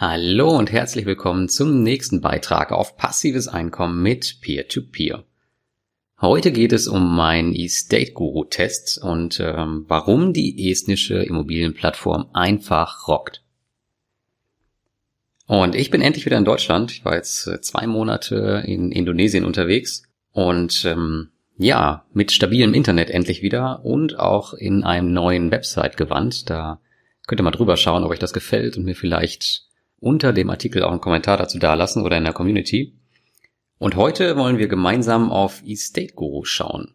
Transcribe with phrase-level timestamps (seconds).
[0.00, 5.16] Hallo und herzlich willkommen zum nächsten Beitrag auf passives Einkommen mit Peer-to-Peer.
[5.16, 5.24] -Peer.
[6.20, 13.08] Heute geht es um meinen Estate Guru Test und ähm, warum die estnische Immobilienplattform einfach
[13.08, 13.42] rockt.
[15.46, 16.92] Und ich bin endlich wieder in Deutschland.
[16.92, 23.10] Ich war jetzt äh, zwei Monate in Indonesien unterwegs und ähm, ja, mit stabilem Internet
[23.10, 26.48] endlich wieder und auch in einem neuen Website gewandt.
[26.48, 26.80] Da
[27.26, 29.67] könnt ihr mal drüber schauen, ob euch das gefällt und mir vielleicht
[30.00, 32.94] unter dem Artikel auch einen Kommentar dazu dalassen oder in der Community.
[33.78, 36.94] Und heute wollen wir gemeinsam auf Estate Guru schauen.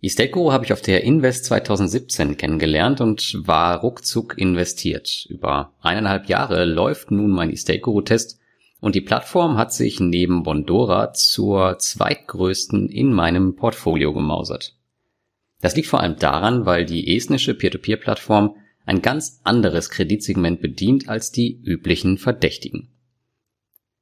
[0.00, 5.26] Estate Guru habe ich auf der Invest 2017 kennengelernt und war ruckzuck investiert.
[5.28, 8.38] Über eineinhalb Jahre läuft nun mein Estate Guru Test
[8.80, 14.76] und die Plattform hat sich neben Bondora zur zweitgrößten in meinem Portfolio gemausert.
[15.60, 18.54] Das liegt vor allem daran, weil die estnische Peer-to-Peer-Plattform
[18.88, 22.88] ein ganz anderes Kreditsegment bedient als die üblichen Verdächtigen.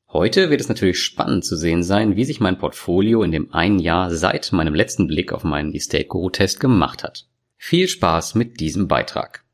[0.08, 3.80] Heute wird es natürlich spannend zu sehen sein, wie sich mein Portfolio in dem einen
[3.80, 7.26] Jahr seit meinem letzten Blick auf meinen Estate Guru Test gemacht hat.
[7.56, 9.44] Viel Spaß mit diesem Beitrag.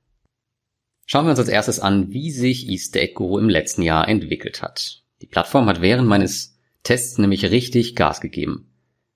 [1.06, 5.02] Schauen wir uns als erstes an, wie sich Estate Guru im letzten Jahr entwickelt hat.
[5.22, 8.70] Die Plattform hat während meines Tests nämlich richtig Gas gegeben.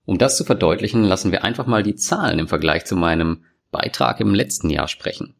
[0.07, 4.21] Um das zu verdeutlichen, lassen wir einfach mal die Zahlen im Vergleich zu meinem Beitrag
[4.21, 5.35] im letzten Jahr sprechen.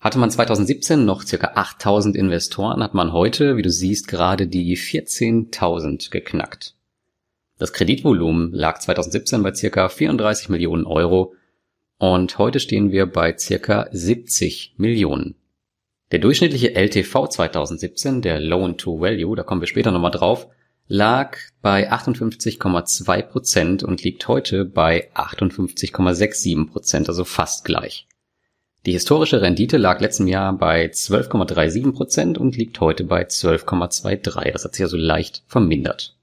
[0.00, 4.74] Hatte man 2017 noch circa 8000 Investoren, hat man heute, wie du siehst, gerade die
[4.74, 6.74] 14.000 geknackt.
[7.58, 11.34] Das Kreditvolumen lag 2017 bei circa 34 Millionen Euro
[11.98, 15.34] und heute stehen wir bei circa 70 Millionen.
[16.12, 20.48] Der durchschnittliche LTV 2017, der Loan to Value, da kommen wir später nochmal drauf,
[20.88, 28.08] lag bei 58,2 Prozent und liegt heute bei 58,67 Prozent, also fast gleich.
[28.86, 34.52] Die historische Rendite lag letztem Jahr bei 12,37 Prozent und liegt heute bei 12,23.
[34.52, 36.16] Das hat sich also leicht vermindert.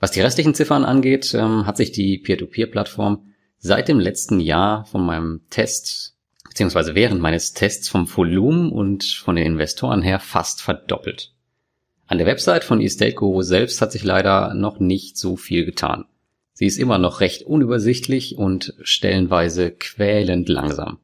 [0.00, 5.04] Was die restlichen Ziffern angeht, ähm, hat sich die Peer-to-Peer-Plattform seit dem letzten Jahr von
[5.06, 6.16] meinem Test
[6.56, 11.34] beziehungsweise während meines Tests vom Volumen und von den Investoren her fast verdoppelt.
[12.06, 16.06] An der Website von Estate selbst hat sich leider noch nicht so viel getan.
[16.54, 20.98] Sie ist immer noch recht unübersichtlich und stellenweise quälend langsam.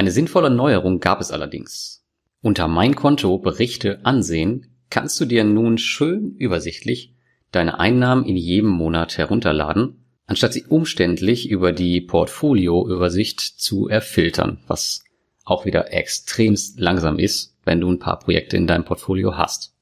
[0.00, 2.06] Eine sinnvolle Neuerung gab es allerdings.
[2.40, 7.12] Unter Mein Konto Berichte ansehen kannst du dir nun schön übersichtlich
[7.52, 15.04] deine Einnahmen in jedem Monat herunterladen, anstatt sie umständlich über die Portfolioübersicht zu erfiltern, was
[15.44, 19.74] auch wieder extremst langsam ist, wenn du ein paar Projekte in deinem Portfolio hast.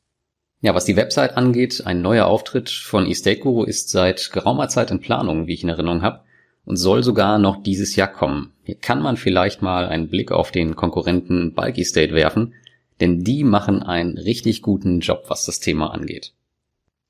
[0.61, 4.91] Ja, was die Website angeht, ein neuer Auftritt von Estate Guru ist seit geraumer Zeit
[4.91, 6.25] in Planung, wie ich in Erinnerung habe,
[6.69, 8.53] und soll sogar noch dieses Jahr kommen.
[8.62, 12.53] Hier kann man vielleicht mal einen Blick auf den Konkurrenten Bulky State werfen,
[13.01, 16.34] denn die machen einen richtig guten Job, was das Thema angeht.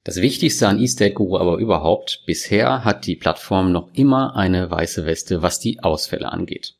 [0.04, 5.04] Das Wichtigste an eState Guru aber überhaupt, bisher hat die Plattform noch immer eine weiße
[5.06, 6.76] Weste, was die Ausfälle angeht.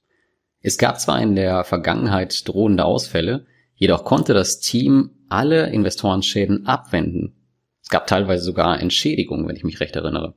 [0.60, 7.34] Es gab zwar in der Vergangenheit drohende Ausfälle, jedoch konnte das Team alle Investorenschäden abwenden.
[7.83, 10.34] Es gab teilweise sogar Entschädigungen, wenn ich mich recht erinnere.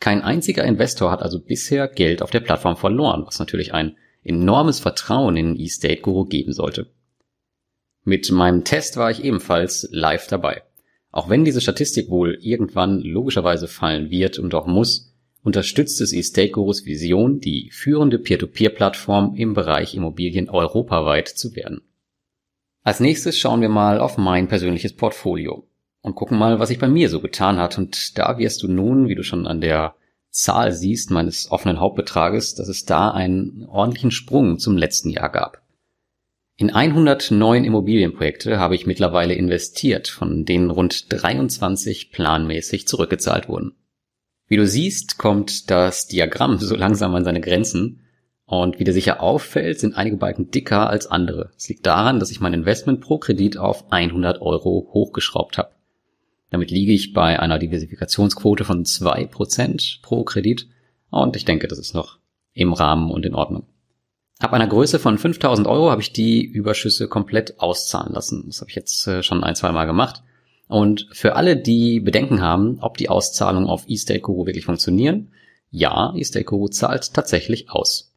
[0.00, 4.80] Kein einziger Investor hat also bisher Geld auf der Plattform verloren, was natürlich ein enormes
[4.80, 6.90] Vertrauen in eState Guru geben sollte.
[8.04, 10.62] Mit meinem Test war ich ebenfalls live dabei.
[11.10, 16.50] Auch wenn diese Statistik wohl irgendwann logischerweise fallen wird und auch muss, unterstützt es eState
[16.50, 21.82] Gurus Vision, die führende Peer-to-Peer-Plattform im Bereich Immobilien europaweit zu werden.
[22.82, 25.66] Als nächstes schauen wir mal auf mein persönliches Portfolio
[26.06, 27.78] und gucken mal, was sich bei mir so getan hat.
[27.78, 29.96] Und da wirst du nun, wie du schon an der
[30.30, 35.62] Zahl siehst, meines offenen Hauptbetrages, dass es da einen ordentlichen Sprung zum letzten Jahr gab.
[36.58, 43.74] In 109 Immobilienprojekte habe ich mittlerweile investiert, von denen rund 23 planmäßig zurückgezahlt wurden.
[44.46, 48.02] Wie du siehst, kommt das Diagramm so langsam an seine Grenzen
[48.44, 51.50] und wie dir sicher auffällt, sind einige Balken dicker als andere.
[51.56, 55.75] Es liegt daran, dass ich mein Investment pro Kredit auf 100 Euro hochgeschraubt habe.
[56.56, 60.66] Damit liege ich bei einer Diversifikationsquote von zwei Prozent pro Kredit
[61.10, 62.18] und ich denke, das ist noch
[62.54, 63.66] im Rahmen und in Ordnung.
[64.38, 68.44] Ab einer Größe von 5000 Euro habe ich die Überschüsse komplett auszahlen lassen.
[68.46, 70.22] Das habe ich jetzt äh, schon ein, zwei Mal gemacht.
[70.66, 75.32] Und für alle, die Bedenken haben, ob die Auszahlungen auf eState wirklich funktionieren,
[75.70, 78.14] ja, eState zahlt tatsächlich aus.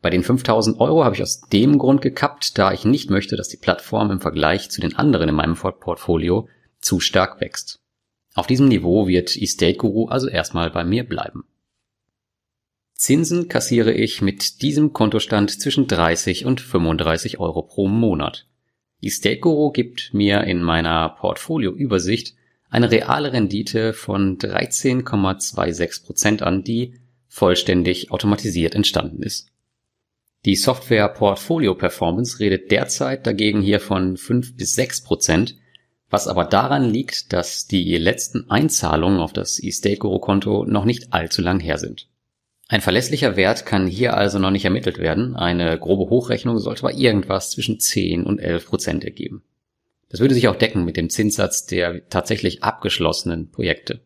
[0.00, 3.48] Bei den 5000 Euro habe ich aus dem Grund gekappt, da ich nicht möchte, dass
[3.48, 6.48] die Plattform im Vergleich zu den anderen in meinem Portfolio
[6.82, 7.80] zu stark wächst.
[8.34, 11.44] Auf diesem Niveau wird Estate Guru also erstmal bei mir bleiben.
[12.94, 18.46] Zinsen kassiere ich mit diesem Kontostand zwischen 30 und 35 Euro pro Monat.
[19.00, 22.36] Estate Guru gibt mir in meiner Portfolioübersicht
[22.70, 26.94] eine reale Rendite von 13,26% an, die
[27.28, 29.52] vollständig automatisiert entstanden ist.
[30.44, 35.56] Die Software Portfolio Performance redet derzeit dagegen hier von 5 bis 6 Prozent,
[36.12, 41.58] was aber daran liegt, dass die letzten Einzahlungen auf das eState-Guru-Konto noch nicht allzu lang
[41.58, 42.08] her sind.
[42.68, 45.36] Ein verlässlicher Wert kann hier also noch nicht ermittelt werden.
[45.36, 49.42] Eine grobe Hochrechnung sollte aber irgendwas zwischen 10 und 11 Prozent ergeben.
[50.10, 54.02] Das würde sich auch decken mit dem Zinssatz der tatsächlich abgeschlossenen Projekte.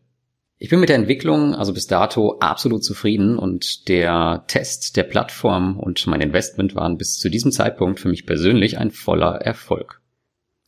[0.57, 5.77] Ich bin mit der Entwicklung also bis dato absolut zufrieden und der Test der Plattform
[5.77, 10.01] und mein Investment waren bis zu diesem Zeitpunkt für mich persönlich ein voller Erfolg.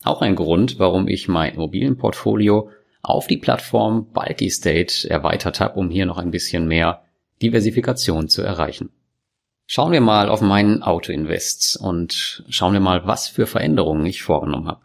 [0.04, 2.70] Auch ein Grund, warum ich mein Immobilienportfolio
[3.02, 7.04] auf die Plattform Bulky State erweitert habe, um hier noch ein bisschen mehr
[7.42, 8.90] Diversifikation zu erreichen.
[9.66, 14.68] Schauen wir mal auf meinen Autoinvest und schauen wir mal, was für Veränderungen ich vorgenommen
[14.68, 14.82] habe.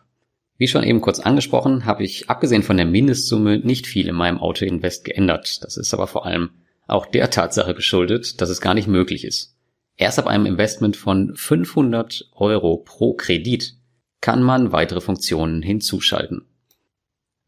[0.57, 4.39] Wie schon eben kurz angesprochen, habe ich abgesehen von der Mindestsumme nicht viel in meinem
[4.39, 5.65] Autoinvest geändert.
[5.65, 6.51] Das ist aber vor allem
[6.87, 9.57] auch der Tatsache geschuldet, dass es gar nicht möglich ist.
[9.97, 13.75] Erst ab einem Investment von 500 Euro pro Kredit
[14.25, 16.47] kann man weitere Funktionen hinzuschalten.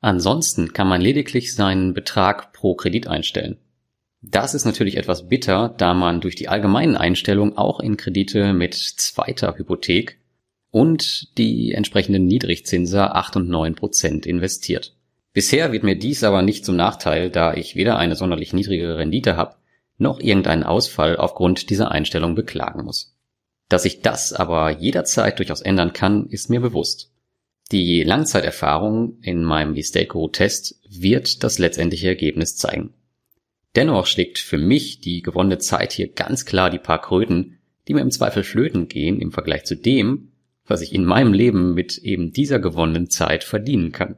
[0.03, 3.57] Ansonsten kann man lediglich seinen Betrag pro Kredit einstellen.
[4.21, 8.75] Das ist natürlich etwas bitter, da man durch die allgemeinen Einstellungen auch in Kredite mit
[8.75, 10.19] zweiter Hypothek
[10.71, 14.95] und die entsprechenden Niedrigzinser 8 und 9 Prozent investiert.
[15.33, 19.39] Bisher wird mir dies aber nicht zum Nachteil, da ich weder eine sonderlich niedrige Rendite
[19.39, 19.57] habe,
[19.97, 23.16] noch irgendeinen Ausfall aufgrund dieser Einstellung beklagen muss.
[23.69, 27.11] Dass sich das aber jederzeit durchaus ändern kann, ist mir bewusst.
[27.73, 32.95] Die Langzeiterfahrung in meinem Vistake-Test wird das letztendliche Ergebnis zeigen.
[33.75, 37.59] Dennoch schlägt für mich die gewonnene Zeit hier ganz klar die paar Kröten,
[37.89, 40.31] die mir im Zweifel flöten gehen im Vergleich zu dem,
[40.67, 44.17] was ich in meinem Leben mit eben dieser gewonnenen Zeit verdienen kann.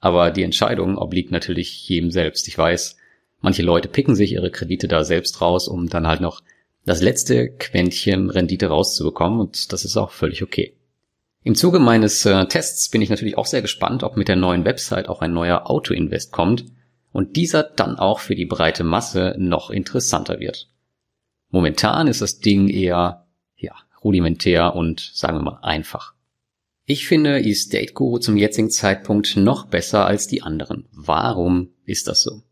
[0.00, 2.48] Aber die Entscheidung obliegt natürlich jedem selbst.
[2.48, 2.96] Ich weiß,
[3.40, 6.42] manche Leute picken sich ihre Kredite da selbst raus, um dann halt noch
[6.86, 10.76] das letzte Quäntchen Rendite rauszubekommen und das ist auch völlig okay.
[11.42, 14.64] Im Zuge meines äh, Tests bin ich natürlich auch sehr gespannt, ob mit der neuen
[14.64, 16.64] Website auch ein neuer Auto-Invest kommt
[17.12, 20.70] und dieser dann auch für die breite Masse noch interessanter wird.
[21.50, 26.14] Momentan ist das Ding eher, ja, rudimentär und sagen wir mal einfach.
[26.84, 30.88] Ich finde eState Guru zum jetzigen Zeitpunkt noch besser als die anderen.
[30.92, 32.42] Warum ist das so?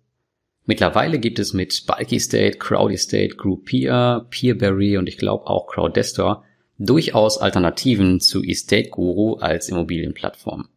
[0.66, 6.44] Mittlerweile gibt es mit Bulky State, Crowdy State, Groupier, Peerberry und ich glaube auch Crowdestor
[6.78, 10.68] durchaus Alternativen zu eState Guru als Immobilienplattform.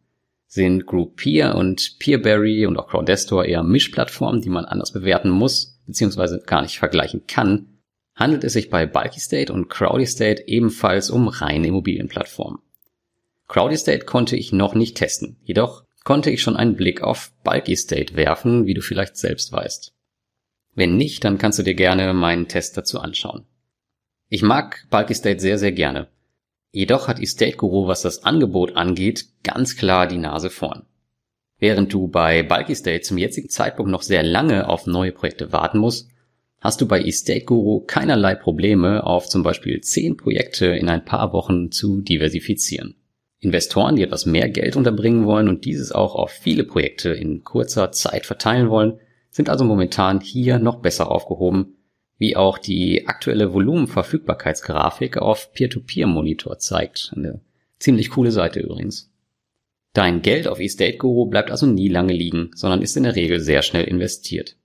[0.46, 6.42] Sind Groupier und Peerberry und auch Crowdestor eher Mischplattformen, die man anders bewerten muss, beziehungsweise
[6.46, 7.78] gar nicht vergleichen kann,
[8.14, 12.60] handelt es sich bei Bulky State und Crowdy State ebenfalls um reine Immobilienplattformen.
[13.46, 17.76] Crowdy State konnte ich noch nicht testen, jedoch konnte ich schon einen Blick auf Bulky
[17.76, 19.92] State werfen, wie du vielleicht selbst weißt.
[20.74, 23.44] Wenn nicht, dann kannst du dir gerne meinen Test dazu anschauen.
[24.30, 26.08] Ich mag Bulky State sehr, sehr gerne.
[26.72, 30.86] Jedoch hat Estate Guru, was das Angebot angeht, ganz klar die Nase vorn.
[31.58, 35.76] Während du bei Bulky State zum jetzigen Zeitpunkt noch sehr lange auf neue Projekte warten
[35.76, 36.08] musst,
[36.58, 41.34] hast du bei Estate Guru keinerlei Probleme, auf zum Beispiel zehn Projekte in ein paar
[41.34, 42.94] Wochen zu diversifizieren.
[43.40, 47.92] Investoren, die etwas mehr Geld unterbringen wollen und dieses auch auf viele Projekte in kurzer
[47.92, 48.98] Zeit verteilen wollen,
[49.30, 51.76] sind also momentan hier noch besser aufgehoben,
[52.18, 57.12] wie auch die aktuelle Volumenverfügbarkeitsgrafik auf Peer-to-Peer-Monitor zeigt.
[57.14, 57.40] Eine
[57.78, 59.12] ziemlich coole Seite übrigens.
[59.92, 63.40] Dein Geld auf Estate Guru bleibt also nie lange liegen, sondern ist in der Regel
[63.40, 64.56] sehr schnell investiert.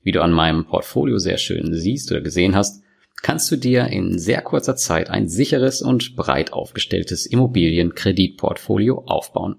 [0.00, 2.83] Wie du an meinem Portfolio sehr schön siehst oder gesehen hast,
[3.22, 9.56] kannst du dir in sehr kurzer Zeit ein sicheres und breit aufgestelltes Immobilienkreditportfolio aufbauen.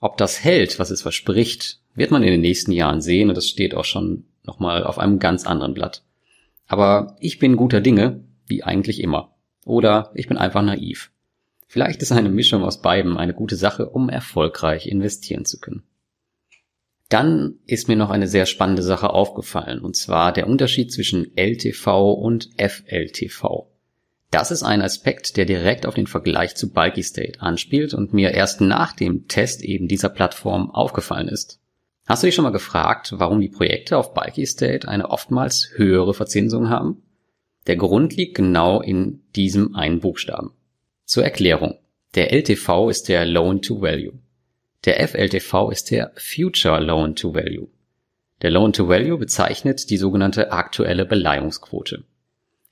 [0.00, 3.48] Ob das hält, was es verspricht, wird man in den nächsten Jahren sehen und das
[3.48, 6.04] steht auch schon nochmal auf einem ganz anderen Blatt.
[6.66, 9.34] Aber ich bin guter Dinge, wie eigentlich immer.
[9.64, 11.12] Oder ich bin einfach naiv.
[11.66, 15.84] Vielleicht ist eine Mischung aus beiden eine gute Sache, um erfolgreich investieren zu können.
[17.12, 22.14] Dann ist mir noch eine sehr spannende Sache aufgefallen, und zwar der Unterschied zwischen LTV
[22.14, 23.66] und FLTV.
[24.30, 28.30] Das ist ein Aspekt, der direkt auf den Vergleich zu Bulky State anspielt und mir
[28.30, 31.60] erst nach dem Test eben dieser Plattform aufgefallen ist.
[32.06, 36.14] Hast du dich schon mal gefragt, warum die Projekte auf Bulky State eine oftmals höhere
[36.14, 37.02] Verzinsung haben?
[37.66, 40.52] Der Grund liegt genau in diesem einen Buchstaben.
[41.04, 41.78] Zur Erklärung.
[42.14, 44.14] Der LTV ist der Loan to Value.
[44.84, 47.68] Der FLTV ist der Future Loan to Value.
[48.42, 52.04] Der Loan to Value bezeichnet die sogenannte aktuelle Beleihungsquote.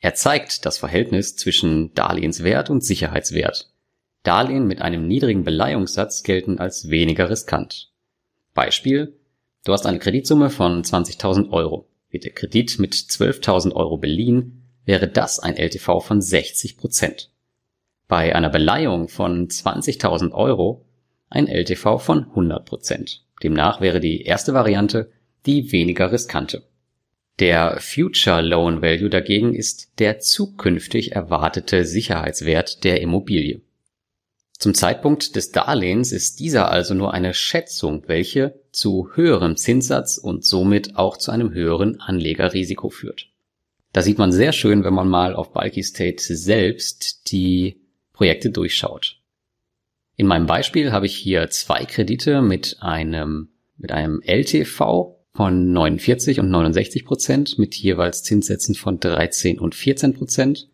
[0.01, 3.71] Er zeigt das Verhältnis zwischen Darlehenswert und Sicherheitswert.
[4.25, 7.93] Darlehen mit einem niedrigen Beleihungssatz gelten als weniger riskant.
[8.55, 9.15] Beispiel,
[9.65, 11.89] du hast eine Kreditsumme von 20.000 Euro.
[12.11, 17.31] Wird der Kredit mit 12.000 Euro beliehen, wäre das ein LTV von 60 Prozent.
[18.09, 20.85] Bei einer Beleihung von 20.000 Euro
[21.31, 23.25] ein LTV von 100 Prozent.
[23.43, 25.11] Demnach wäre die erste Variante
[25.47, 26.65] die weniger riskante.
[27.39, 33.63] Der Future Loan Value dagegen ist der zukünftig erwartete Sicherheitswert der Immobilie.
[34.59, 40.45] Zum Zeitpunkt des Darlehens ist dieser also nur eine Schätzung, welche zu höherem Zinssatz und
[40.45, 43.29] somit auch zu einem höheren Anlegerrisiko führt.
[43.95, 47.81] Da sieht man sehr schön, wenn man mal auf Bulky State selbst die
[48.13, 49.20] Projekte durchschaut.
[50.21, 53.49] In meinem Beispiel habe ich hier zwei Kredite mit einem,
[53.79, 60.13] mit einem LTV von 49 und 69 Prozent mit jeweils Zinssätzen von 13 und 14
[60.13, 60.69] Prozent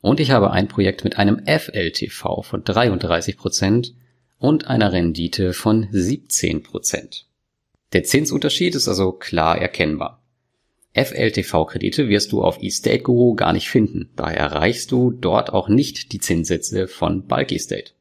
[0.00, 3.94] und ich habe ein Projekt mit einem FLTV von 33%
[4.38, 7.24] und einer Rendite von 17%.
[7.92, 10.22] Der Zinsunterschied ist also klar erkennbar.
[10.94, 16.12] FLTV-Kredite wirst du auf eState Guru gar nicht finden, daher erreichst du dort auch nicht
[16.12, 17.97] die Zinssätze von Bulk Estate.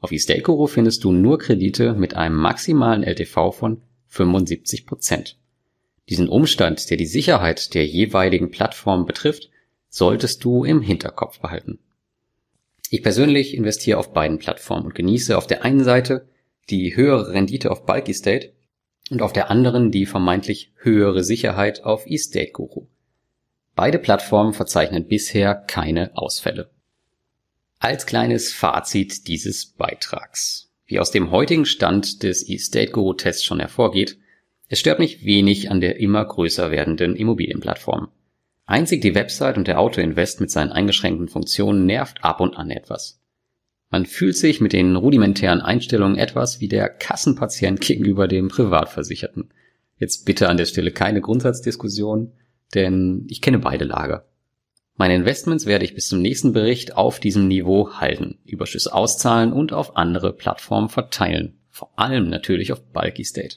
[0.00, 5.34] Auf eState Guru findest du nur Kredite mit einem maximalen LTV von 75%.
[6.08, 9.50] Diesen Umstand, der die Sicherheit der jeweiligen Plattform betrifft,
[9.88, 11.78] solltest du im Hinterkopf behalten.
[12.90, 16.26] Ich persönlich investiere auf beiden Plattformen und genieße auf der einen Seite
[16.70, 18.52] die höhere Rendite auf Bulky State
[19.10, 22.86] und auf der anderen die vermeintlich höhere Sicherheit auf eState Guru.
[23.76, 26.70] Beide Plattformen verzeichnen bisher keine Ausfälle.
[27.82, 30.70] Als kleines Fazit dieses Beitrags.
[30.84, 34.18] Wie aus dem heutigen Stand des eState Guru Tests schon hervorgeht,
[34.68, 38.08] es stört mich wenig an der immer größer werdenden Immobilienplattform.
[38.66, 43.18] Einzig die Website und der Auto-Invest mit seinen eingeschränkten Funktionen nervt ab und an etwas.
[43.88, 49.54] Man fühlt sich mit den rudimentären Einstellungen etwas wie der Kassenpatient gegenüber dem Privatversicherten.
[49.96, 52.32] Jetzt bitte an der Stelle keine Grundsatzdiskussion,
[52.74, 54.29] denn ich kenne beide Lager.
[55.00, 59.72] Meine Investments werde ich bis zum nächsten Bericht auf diesem Niveau halten, Überschüsse auszahlen und
[59.72, 61.58] auf andere Plattformen verteilen.
[61.70, 63.56] Vor allem natürlich auf Bulky State.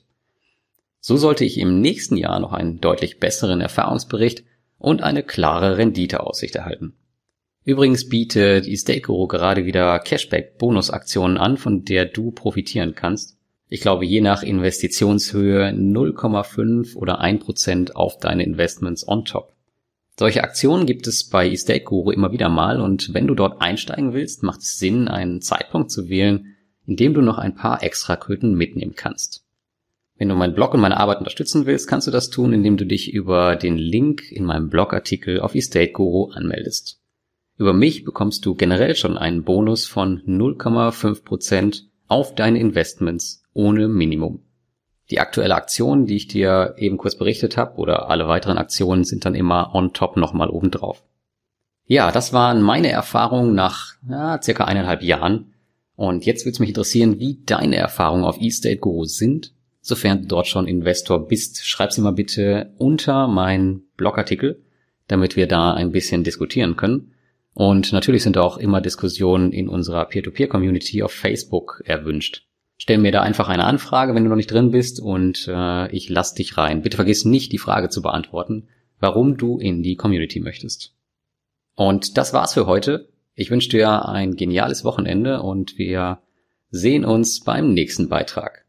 [1.02, 4.46] So sollte ich im nächsten Jahr noch einen deutlich besseren Erfahrungsbericht
[4.78, 6.94] und eine klare Renditeaussicht erhalten.
[7.66, 13.38] Übrigens bietet eStakeGuru gerade wieder Cashback-Bonusaktionen an, von der du profitieren kannst.
[13.68, 19.53] Ich glaube, je nach Investitionshöhe 0,5 oder 1% auf deine Investments on top.
[20.18, 24.44] Solche Aktionen gibt es bei eStakeGuru immer wieder mal und wenn du dort einsteigen willst,
[24.44, 26.56] macht es Sinn, einen Zeitpunkt zu wählen,
[26.86, 29.44] in dem du noch ein paar extra Kröten mitnehmen kannst.
[30.16, 32.86] Wenn du meinen Blog und meine Arbeit unterstützen willst, kannst du das tun, indem du
[32.86, 37.02] dich über den Link in meinem Blogartikel auf Estate Guru anmeldest.
[37.58, 44.44] Über mich bekommst du generell schon einen Bonus von 0,5% auf deine Investments ohne Minimum.
[45.14, 49.26] Die aktuelle Aktion, die ich dir eben kurz berichtet habe, oder alle weiteren Aktionen sind
[49.26, 51.04] dann immer on top nochmal obendrauf.
[51.86, 55.54] Ja, das waren meine Erfahrungen nach ja, circa eineinhalb Jahren.
[55.96, 59.54] Und jetzt würde es mich interessieren, wie deine Erfahrungen auf eState Guru sind
[59.86, 64.64] Sofern du dort schon Investor bist, schreib sie mal bitte unter meinen Blogartikel,
[65.10, 67.12] damit wir da ein bisschen diskutieren können.
[67.54, 72.48] Und natürlich sind auch immer Diskussionen in unserer Peer-to-Peer-Community auf Facebook erwünscht.
[72.84, 76.10] Stell mir da einfach eine Anfrage, wenn du noch nicht drin bist, und äh, ich
[76.10, 76.82] lass dich rein.
[76.82, 78.68] Bitte vergiss nicht, die Frage zu beantworten,
[79.00, 80.94] warum du in die Community möchtest.
[81.76, 83.08] Und das war's für heute.
[83.36, 86.24] Ich wünsche dir ein geniales Wochenende und wir
[86.72, 88.63] sehen uns beim nächsten Beitrag.